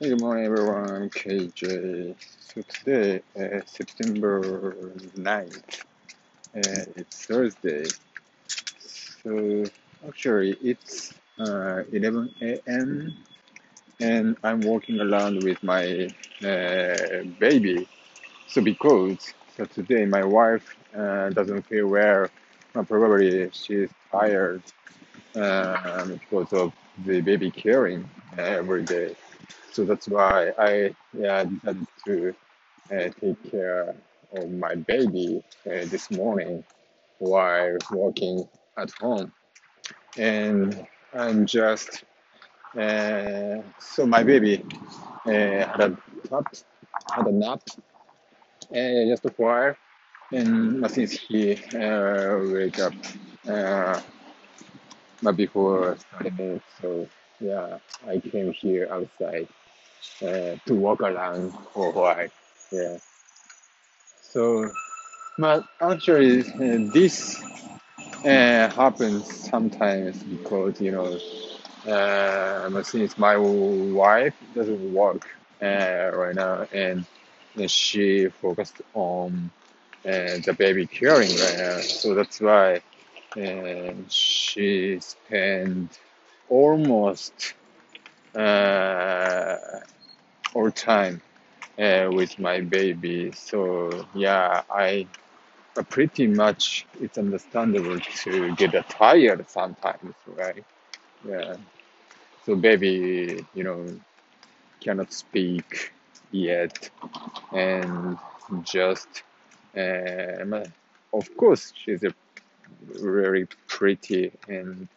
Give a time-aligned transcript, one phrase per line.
[0.00, 1.10] Hey, good morning, everyone.
[1.10, 2.16] KJ.
[2.40, 4.72] So today, uh, September
[5.18, 5.80] 9th,
[6.56, 7.84] uh, it's Thursday.
[9.22, 9.64] So
[10.08, 13.16] actually, it's uh, 11 a.m.
[14.00, 16.08] and I'm walking around with my
[16.44, 17.86] uh, baby.
[18.48, 22.28] So because so today my wife uh, doesn't feel well,
[22.74, 24.62] probably she's tired
[25.36, 26.72] uh, because of
[27.06, 28.08] the baby caring
[28.38, 29.14] every day.
[29.72, 32.34] So that's why I yeah, decided to
[32.92, 33.94] uh, take care
[34.34, 36.64] of my baby uh, this morning
[37.18, 39.32] while walking at home.
[40.18, 42.04] And I'm just,
[42.78, 44.64] uh, so my baby
[45.26, 45.98] uh, had a
[46.30, 46.46] nap,
[47.12, 47.60] had a nap
[48.70, 49.76] uh, just a while.
[50.32, 52.94] And since he uh, wake up
[55.36, 57.08] before starting, so
[57.40, 59.48] yeah, I came here outside
[60.22, 62.28] uh, to walk around for a while.
[62.72, 62.98] Yeah.
[64.22, 64.70] So,
[65.38, 67.42] but actually, uh, this
[68.24, 75.28] uh, happens sometimes because you know, uh, since my wife doesn't work
[75.62, 77.06] uh, right now, and
[77.68, 79.50] she focused on
[80.04, 82.80] uh, the baby caring right now, so that's why
[83.36, 85.98] uh, she spent
[86.50, 87.54] almost
[88.36, 89.56] uh,
[90.54, 91.22] all time
[91.78, 93.32] uh, with my baby.
[93.32, 95.06] So yeah, I
[95.76, 100.64] uh, pretty much it's understandable to get tired sometimes, right?
[101.28, 101.56] Yeah.
[102.46, 103.86] So baby, you know,
[104.80, 105.92] cannot speak
[106.32, 106.90] yet,
[107.52, 108.18] and
[108.64, 109.24] just
[109.76, 110.64] um,
[111.14, 112.14] of course she's a
[113.02, 114.88] very pretty, and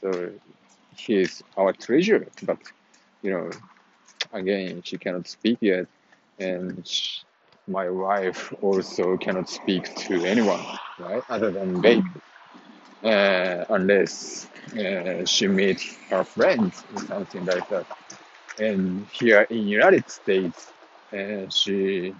[0.00, 0.30] so
[0.98, 2.26] she's our treasure.
[2.44, 2.58] But
[3.22, 3.50] you know,
[4.32, 5.86] again, she cannot speak yet,
[6.38, 7.22] and sh
[7.68, 10.60] my wife also cannot speak to anyone,
[10.98, 12.04] right, other than baby,
[13.04, 17.86] uh, unless uh, she meets her friends or something like that.
[18.58, 20.72] And here in United States,
[21.12, 22.14] uh, she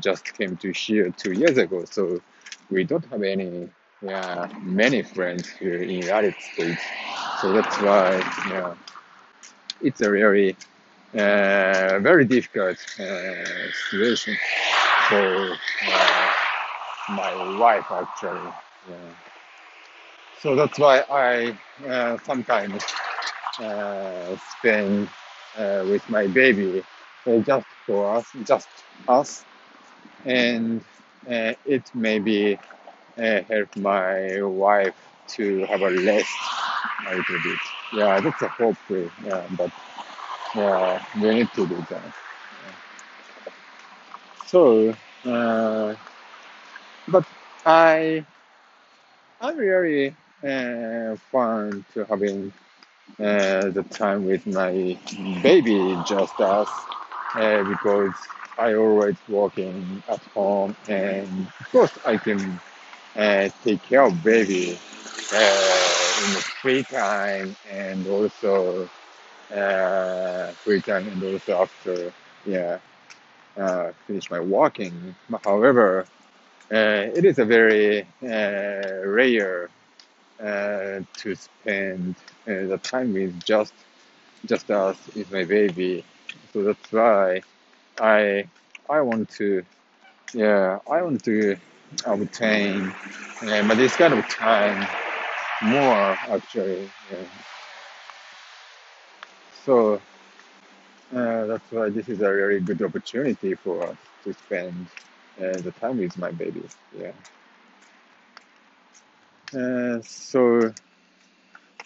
[0.00, 2.20] just came to here two years ago, so
[2.70, 3.70] we don't have any,
[4.02, 6.82] yeah, many friends here in United States.
[7.40, 8.18] So that's why,
[8.50, 8.74] yeah,
[9.80, 10.56] it's a very,
[11.14, 14.36] uh, very difficult uh, situation
[15.08, 15.52] for
[15.92, 16.28] uh,
[17.10, 18.52] my wife actually.
[18.90, 18.96] Yeah.
[20.40, 22.82] So that's why I uh, sometimes
[23.60, 25.08] uh, spend
[25.56, 26.82] uh, with my baby
[27.44, 28.68] just for us, just
[29.08, 29.44] us,
[30.24, 30.82] and
[31.66, 32.58] it maybe
[33.18, 34.94] uh, help my wife
[35.36, 36.30] to have a rest
[37.08, 37.58] a little bit.
[37.92, 38.76] Yeah, that's a hope.
[38.90, 39.70] Yeah, but
[40.54, 42.12] yeah, we need to do that.
[44.46, 45.94] So, uh,
[47.08, 47.24] but
[47.66, 48.24] I
[49.40, 52.52] I'm really uh, fun to having
[53.20, 54.98] uh, the time with my
[55.42, 56.68] baby just us
[57.34, 58.14] uh, because
[58.58, 62.60] I always working at home and of course I can
[63.18, 64.78] uh, take care of baby
[65.34, 68.90] uh, in the free time and also
[69.54, 72.12] uh, free time and also after
[72.46, 72.78] yeah
[73.58, 75.14] uh, finish my walking.
[75.44, 76.06] However,
[76.72, 79.70] uh, it is a very uh, rare
[81.16, 83.74] to spend the time with just
[84.46, 86.04] just us with my baby.
[86.52, 87.42] So that's why
[88.00, 88.46] I
[88.88, 89.64] I want to
[90.34, 91.56] yeah I want to
[92.06, 92.92] obtain
[93.42, 94.86] uh, but this kind of time
[95.62, 96.90] more actually.
[97.10, 97.24] Yeah.
[99.64, 100.00] So
[101.14, 104.86] uh, that's why this is a very good opportunity for us to spend
[105.40, 106.62] uh, the time with my baby.
[106.98, 107.12] Yeah.
[109.54, 110.72] Uh, so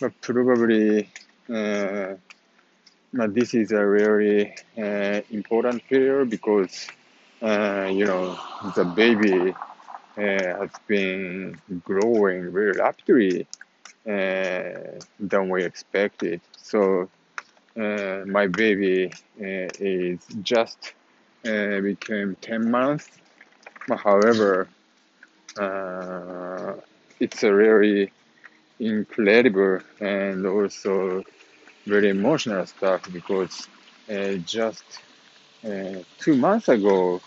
[0.01, 1.09] but probably
[1.53, 2.15] uh,
[3.13, 6.89] but this is a really uh, important period because
[7.43, 8.37] uh, you know
[8.75, 9.55] the baby
[10.17, 13.47] has been growing very rapidly
[14.09, 16.41] uh, than we expected.
[16.57, 17.09] So
[17.79, 20.95] uh, my baby is just
[21.43, 23.09] became 10 months.
[24.05, 24.69] However,
[25.59, 26.75] uh,
[27.21, 28.11] it's a really
[28.81, 31.23] incredible and also
[31.87, 33.69] very emotional stuff because
[34.11, 34.85] uh, just
[35.65, 37.21] uh, two months ago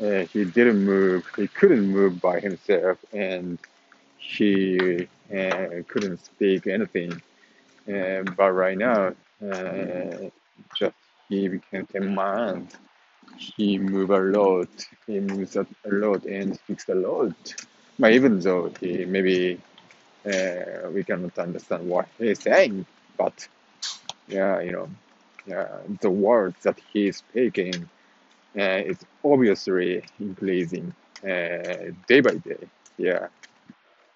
[0.00, 3.58] uh, he didn't move he couldn't move by himself and
[4.18, 7.12] he uh, couldn't speak anything
[7.92, 9.14] uh, but right now
[9.50, 10.30] uh,
[10.76, 10.94] just
[11.28, 12.68] he became a man.
[13.36, 14.68] he moved a lot,
[15.06, 17.54] he moves a lot and speaks a lot.
[17.98, 19.60] But even though he maybe
[20.26, 22.86] uh, we cannot understand what he's saying,
[23.18, 23.48] but
[24.28, 24.88] yeah, you know,
[25.46, 25.68] yeah,
[26.00, 27.88] the words that he's speaking
[28.58, 32.68] is obviously increasing uh, day by day.
[32.96, 33.28] Yeah,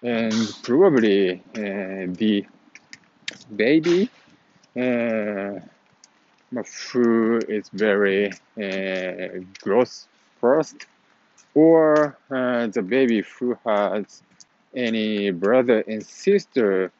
[0.01, 2.45] and probably uh, the
[3.55, 4.09] baby
[4.79, 5.59] uh,
[6.91, 8.31] who is very
[8.61, 10.07] uh, gross
[10.39, 10.85] first,
[11.55, 14.23] or uh, the baby who has
[14.75, 16.91] any brother and sister.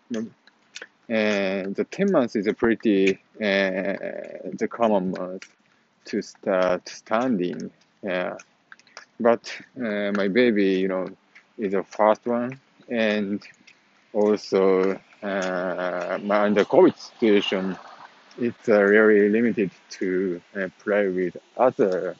[1.09, 3.97] And the 10 months is a pretty uh,
[4.59, 5.49] the common month
[6.05, 7.71] to start standing.
[8.03, 8.37] Yeah.
[9.19, 11.07] But uh, my baby, you know,
[11.57, 12.59] is the first one.
[12.89, 13.41] And
[14.13, 17.77] also, uh, under COVID situation,
[18.37, 22.15] it's uh, really limited to uh, play with other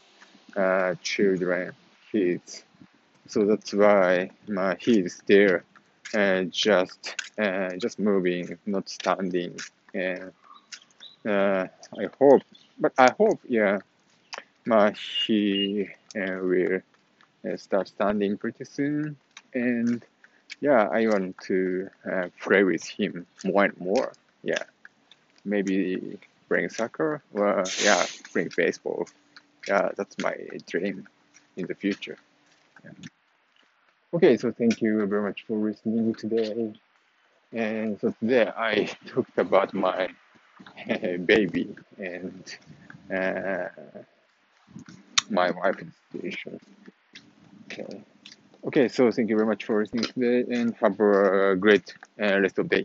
[0.55, 1.73] uh, children,
[2.11, 2.63] kids.
[3.27, 5.63] So that's why my he's there,
[6.13, 9.57] uh, just uh, just moving, not standing.
[9.93, 10.31] And
[11.27, 11.67] uh,
[11.99, 12.43] I hope,
[12.79, 13.79] but I hope, yeah,
[14.65, 16.81] my he uh, will
[17.47, 19.17] uh, start standing pretty soon.
[19.53, 20.03] And
[20.61, 24.13] yeah, I want to uh, play with him more and more.
[24.43, 24.63] Yeah,
[25.45, 29.07] maybe playing soccer or yeah, playing baseball.
[29.67, 30.35] Yeah, that's my
[30.67, 31.07] dream
[31.55, 32.17] in the future.
[32.83, 32.91] Yeah.
[34.13, 36.73] Okay, so thank you very much for listening today.
[37.51, 40.09] And so today I talked about my
[41.25, 42.57] baby and
[43.13, 43.67] uh,
[45.29, 46.59] my wife's situation.
[47.65, 48.03] Okay.
[48.65, 52.59] Okay, so thank you very much for listening today and have a great uh, rest
[52.59, 52.83] of day.